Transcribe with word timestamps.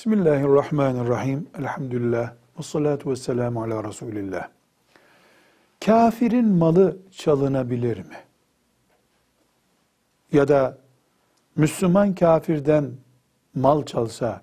Bismillahirrahmanirrahim. 0.00 1.48
Elhamdülillah. 1.58 2.32
Ve 2.58 2.62
salatu 2.62 3.10
ve 3.10 3.16
selamu 3.16 3.62
ala 3.62 3.84
Resulillah. 3.84 4.48
Kafirin 5.84 6.48
malı 6.48 6.98
çalınabilir 7.10 7.98
mi? 7.98 8.16
Ya 10.32 10.48
da 10.48 10.78
Müslüman 11.56 12.14
kafirden 12.14 12.90
mal 13.54 13.84
çalsa, 13.84 14.42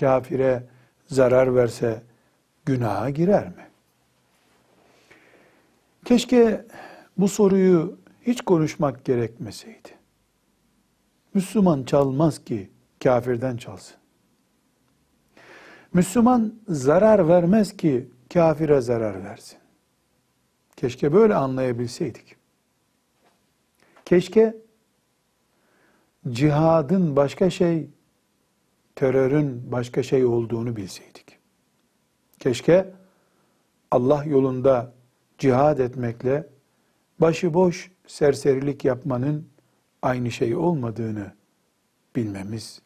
kafire 0.00 0.62
zarar 1.06 1.54
verse 1.54 2.02
günaha 2.64 3.10
girer 3.10 3.48
mi? 3.48 3.68
Keşke 6.04 6.66
bu 7.18 7.28
soruyu 7.28 7.98
hiç 8.22 8.40
konuşmak 8.40 9.04
gerekmeseydi. 9.04 9.88
Müslüman 11.34 11.84
çalmaz 11.84 12.44
ki 12.44 12.70
kafirden 13.02 13.56
çalsın. 13.56 14.01
Müslüman 15.94 16.54
zarar 16.68 17.28
vermez 17.28 17.76
ki 17.76 18.08
kafire 18.32 18.80
zarar 18.80 19.24
versin. 19.24 19.58
Keşke 20.76 21.12
böyle 21.12 21.34
anlayabilseydik. 21.34 22.36
Keşke 24.04 24.56
cihadın 26.30 27.16
başka 27.16 27.50
şey, 27.50 27.90
terörün 28.96 29.72
başka 29.72 30.02
şey 30.02 30.24
olduğunu 30.24 30.76
bilseydik. 30.76 31.38
Keşke 32.38 32.92
Allah 33.90 34.24
yolunda 34.24 34.92
cihad 35.38 35.78
etmekle 35.78 36.48
başıboş 37.20 37.90
serserilik 38.06 38.84
yapmanın 38.84 39.48
aynı 40.02 40.30
şey 40.30 40.56
olmadığını 40.56 41.32
bilmemiz, 42.16 42.82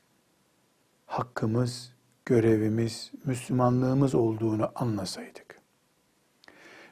hakkımız, 1.07 1.96
görevimiz, 2.27 3.13
Müslümanlığımız 3.25 4.15
olduğunu 4.15 4.73
anlasaydık. 4.75 5.61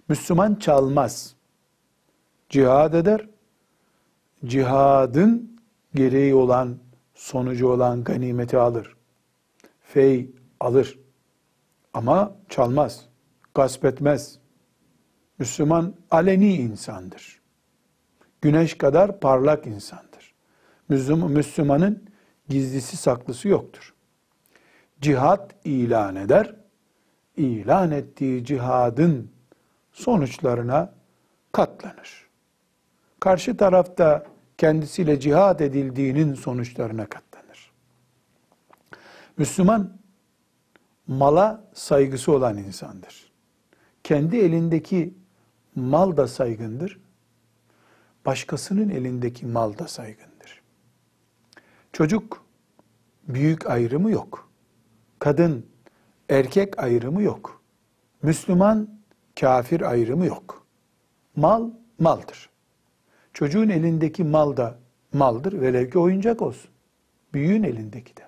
Müslüman 0.09 0.55
çalmaz. 0.55 1.35
Cihad 2.49 2.95
eder. 2.95 3.29
Cihadın 4.45 5.61
gereği 5.95 6.35
olan, 6.35 6.79
sonucu 7.15 7.69
olan 7.69 8.05
ganimeti 8.05 8.59
alır. 8.59 8.97
Fey 9.81 10.31
alır. 10.61 10.99
Ama 11.95 12.37
çalmaz. 12.49 13.07
Gasp 13.55 13.85
etmez. 13.85 14.39
Müslüman 15.39 15.95
aleni 16.11 16.55
insandır. 16.55 17.41
Güneş 18.41 18.79
kadar 18.79 19.21
parlak 19.21 19.67
insandır. 19.67 20.35
Müslümanın 20.89 22.05
gizlisi 22.49 22.97
saklısı 22.97 23.49
yoktur. 23.49 23.94
Cihad 25.05 25.51
ilan 25.65 26.17
eder. 26.17 26.55
İlan 27.37 27.91
ettiği 27.91 28.45
cihadın 28.45 29.31
sonuçlarına 29.93 30.93
katlanır. 31.53 32.27
Karşı 33.21 33.57
tarafta 33.57 34.27
kendisiyle 34.59 35.21
cihad 35.21 35.61
edildiğinin 35.61 36.35
sonuçlarına 36.35 37.07
katlanır. 37.07 37.73
Müslüman 39.37 39.99
mala 41.07 41.65
saygısı 41.75 42.33
olan 42.33 42.57
insandır. 42.57 43.33
Kendi 44.03 44.37
elindeki 44.37 45.15
mal 45.75 46.17
da 46.17 46.29
saygındır. 46.29 47.01
Başkasının 48.27 48.89
elindeki 48.89 49.47
mal 49.47 49.79
da 49.79 49.89
saygındır. 49.89 50.63
Çocuk 51.93 52.45
büyük 53.29 53.67
ayrımı 53.67 54.11
yok. 54.11 54.54
Kadın 55.25 55.67
erkek 56.29 56.79
ayrımı 56.79 57.23
yok. 57.23 57.63
Müslüman 58.23 59.01
kafir 59.41 59.91
ayrımı 59.91 60.27
yok. 60.27 60.67
Mal 61.37 61.71
maldır. 61.99 62.51
Çocuğun 63.33 63.69
elindeki 63.69 64.25
mal 64.25 64.57
da 64.57 64.79
maldır. 65.13 65.61
Velev 65.61 65.91
ki 65.91 65.99
oyuncak 65.99 66.43
olsun. 66.43 66.71
Büyüğün 67.35 67.63
elindeki 67.63 68.17
de. 68.17 68.23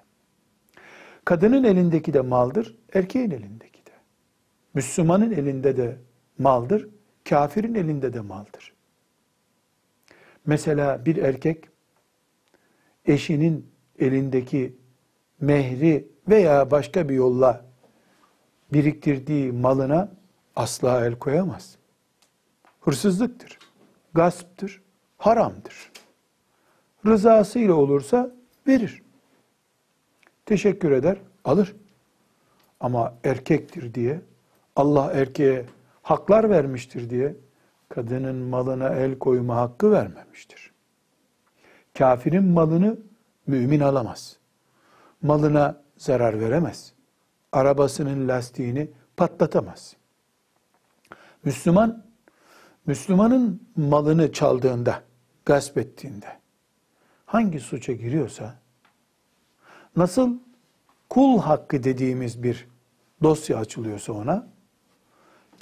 Kadının 1.25 1.65
elindeki 1.65 2.15
de 2.15 2.21
maldır. 2.21 2.77
Erkeğin 2.95 3.31
elindeki 3.31 3.87
de. 3.87 3.93
Müslümanın 4.75 5.33
elinde 5.33 5.77
de 5.77 5.99
maldır. 6.39 6.89
Kafirin 7.29 7.75
elinde 7.75 8.13
de 8.13 8.21
maldır. 8.21 8.73
Mesela 10.47 11.07
bir 11.07 11.17
erkek 11.17 11.65
eşinin 13.05 13.67
elindeki 13.99 14.77
mehri 15.41 16.16
veya 16.29 16.71
başka 16.71 17.09
bir 17.09 17.15
yolla 17.15 17.65
biriktirdiği 18.73 19.53
malına 19.53 20.09
asla 20.57 21.07
el 21.07 21.15
koyamaz. 21.19 21.77
Hırsızlıktır, 22.81 23.59
gasptır, 24.15 24.83
haramdır. 25.19 25.93
Rızasıyla 27.07 27.75
olursa 27.75 28.31
verir. 28.67 29.03
Teşekkür 30.47 30.91
eder, 30.91 31.19
alır. 31.45 31.77
Ama 32.81 33.15
erkektir 33.25 33.95
diye, 33.95 34.21
Allah 34.77 35.13
erkeğe 35.13 35.67
haklar 36.03 36.51
vermiştir 36.51 37.11
diye, 37.11 37.37
kadının 37.89 38.37
malına 38.37 38.89
el 38.89 39.19
koyma 39.19 39.57
hakkı 39.57 39.91
vermemiştir. 39.91 40.73
Kafirin 41.99 42.45
malını 42.45 42.99
mümin 43.47 43.81
alamaz. 43.81 44.37
Malına 45.23 45.86
zarar 45.97 46.41
veremez. 46.41 46.93
Arabasının 47.53 48.29
lastiğini 48.29 48.91
patlatamaz. 49.17 49.97
Müslüman, 51.45 52.05
Müslümanın 52.87 53.69
malını 53.77 54.33
çaldığında, 54.33 55.03
gasp 55.45 55.79
ettiğinde, 55.79 56.39
hangi 57.27 57.61
suça 57.61 57.93
giriyorsa, 57.93 58.55
nasıl 59.97 60.39
kul 61.11 61.39
hakkı 61.39 61.85
dediğimiz 61.85 62.43
bir 62.43 62.69
dosya 63.23 63.59
açılıyorsa 63.59 64.13
ona, 64.13 64.49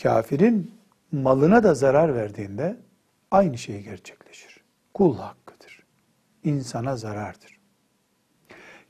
kafirin 0.02 0.74
malına 1.12 1.62
da 1.62 1.74
zarar 1.74 2.14
verdiğinde 2.14 2.76
aynı 3.30 3.58
şey 3.58 3.82
gerçekleşir. 3.82 4.60
Kul 4.94 5.18
hakkıdır. 5.18 5.82
İnsana 6.44 6.96
zarardır. 6.96 7.58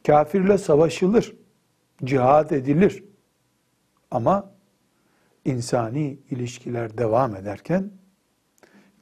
Kafirle 0.06 0.59
savaşılır, 0.59 1.37
cihad 2.04 2.50
edilir. 2.50 3.04
Ama 4.10 4.50
insani 5.44 6.19
ilişkiler 6.31 6.98
devam 6.98 7.37
ederken 7.37 7.91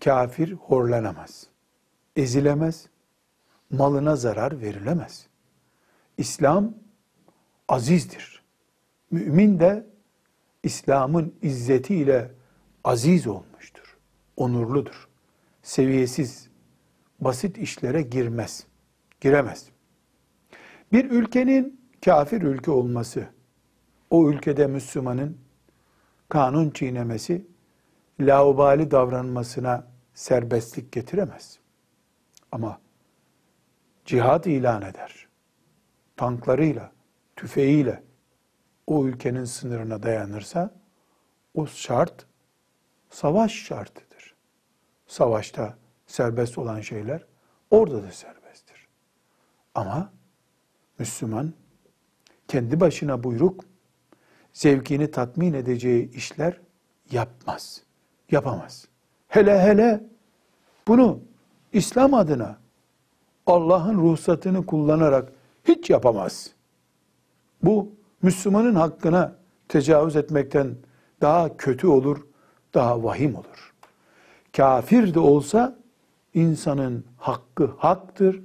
kafir 0.05 0.53
horlanamaz, 0.53 1.47
ezilemez, 2.17 2.87
malına 3.71 4.17
zarar 4.17 4.61
verilemez. 4.61 5.27
İslam 6.19 6.75
azizdir. 7.69 8.43
Mümin 9.11 9.61
de 9.61 9.87
İslam'ın 10.63 11.35
izzetiyle 11.43 12.31
aziz 12.85 13.27
olmuştur. 13.27 13.97
Onurludur. 14.37 15.09
Seviyesiz, 15.63 16.49
basit 17.21 17.59
işlere 17.59 18.03
girmez. 18.03 18.67
Giremez. 19.21 19.72
Bir 20.93 21.11
ülkenin 21.11 21.81
kafir 22.05 22.43
ülke 22.43 22.71
olması, 22.71 23.29
o 24.11 24.31
ülkede 24.31 24.67
Müslümanın 24.67 25.39
kanun 26.29 26.71
çiğnemesi, 26.71 27.47
laubali 28.21 28.91
davranmasına 28.91 29.87
serbestlik 30.15 30.93
getiremez. 30.93 31.59
Ama 32.53 32.81
cihad 34.05 34.45
ilan 34.45 34.83
eder. 34.83 35.29
Tanklarıyla, 36.17 36.93
tüfeğiyle 37.37 38.03
o 38.87 39.07
ülkenin 39.07 39.45
sınırına 39.45 40.03
dayanırsa 40.03 40.75
o 41.55 41.67
şart 41.67 42.27
savaş 43.11 43.53
şartıdır. 43.53 44.35
Savaşta 45.07 45.79
serbest 46.07 46.59
olan 46.59 46.81
şeyler 46.81 47.27
orada 47.71 48.03
da 48.03 48.11
serbesttir. 48.11 48.89
Ama 49.75 50.13
Müslüman 51.03 51.53
kendi 52.49 52.81
başına 52.81 53.25
buyruk 53.25 53.65
zevkini 54.53 55.11
tatmin 55.11 55.53
edeceği 55.53 56.11
işler 56.11 56.61
yapmaz. 57.11 57.83
Yapamaz. 58.31 58.89
Hele 59.29 59.63
hele 59.63 60.05
bunu 60.89 61.21
İslam 61.73 62.15
adına 62.15 62.59
Allah'ın 63.47 63.99
ruhsatını 63.99 64.67
kullanarak 64.67 65.33
hiç 65.65 65.91
yapamaz. 65.91 66.51
Bu 67.63 67.93
Müslümanın 68.23 68.75
hakkına 68.75 69.37
tecavüz 69.69 70.17
etmekten 70.17 70.77
daha 71.21 71.57
kötü 71.57 71.87
olur, 71.87 72.27
daha 72.75 73.05
vahim 73.05 73.35
olur. 73.35 73.75
Kafir 74.57 75.15
de 75.15 75.21
olsa 75.21 75.79
insanın 76.35 77.05
hakkı 77.17 77.71
haktır, 77.79 78.43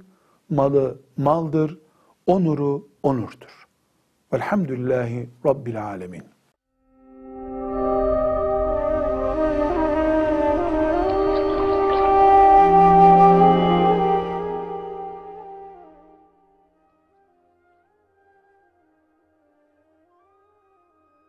malı 0.50 0.98
maldır, 1.16 1.78
onuru 2.28 2.88
onurdur. 3.02 3.66
Velhamdülillahi 4.32 5.28
Rabbil 5.46 5.84
alemin. 5.84 6.24